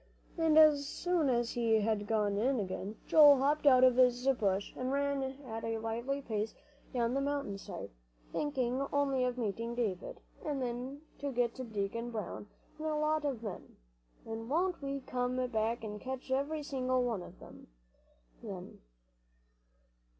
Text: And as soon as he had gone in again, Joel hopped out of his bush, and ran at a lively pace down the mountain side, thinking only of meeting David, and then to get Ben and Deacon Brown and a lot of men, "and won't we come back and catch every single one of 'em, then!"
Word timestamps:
And 0.35 0.57
as 0.57 0.89
soon 0.89 1.29
as 1.29 1.51
he 1.51 1.79
had 1.81 2.07
gone 2.07 2.35
in 2.35 2.59
again, 2.59 2.95
Joel 3.05 3.37
hopped 3.37 3.67
out 3.67 3.83
of 3.83 3.97
his 3.97 4.27
bush, 4.29 4.73
and 4.75 4.91
ran 4.91 5.21
at 5.21 5.63
a 5.63 5.77
lively 5.77 6.23
pace 6.23 6.55
down 6.91 7.13
the 7.13 7.21
mountain 7.21 7.59
side, 7.59 7.91
thinking 8.31 8.81
only 8.91 9.25
of 9.25 9.37
meeting 9.37 9.75
David, 9.75 10.19
and 10.43 10.59
then 10.59 11.01
to 11.19 11.31
get 11.31 11.53
Ben 11.57 11.67
and 11.67 11.73
Deacon 11.75 12.09
Brown 12.09 12.47
and 12.79 12.87
a 12.87 12.95
lot 12.95 13.25
of 13.25 13.43
men, 13.43 13.75
"and 14.25 14.49
won't 14.49 14.81
we 14.81 15.01
come 15.01 15.35
back 15.49 15.83
and 15.83 16.01
catch 16.01 16.31
every 16.31 16.63
single 16.63 17.03
one 17.03 17.21
of 17.21 17.39
'em, 17.43 17.67
then!" 18.41 18.79